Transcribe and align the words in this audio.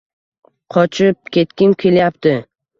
Qochib 0.77 1.31
ketgim 1.39 1.79
kelyapti. 1.87 2.37